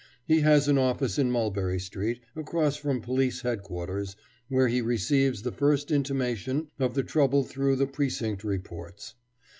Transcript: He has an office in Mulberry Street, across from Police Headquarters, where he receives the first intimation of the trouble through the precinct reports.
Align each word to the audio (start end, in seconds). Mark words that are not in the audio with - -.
He 0.25 0.39
has 0.39 0.67
an 0.67 0.79
office 0.79 1.19
in 1.19 1.29
Mulberry 1.29 1.79
Street, 1.79 2.21
across 2.35 2.75
from 2.75 3.01
Police 3.01 3.41
Headquarters, 3.41 4.15
where 4.49 4.67
he 4.67 4.81
receives 4.81 5.43
the 5.43 5.51
first 5.51 5.91
intimation 5.91 6.69
of 6.79 6.95
the 6.95 7.03
trouble 7.03 7.43
through 7.43 7.75
the 7.75 7.85
precinct 7.85 8.43
reports. 8.43 9.13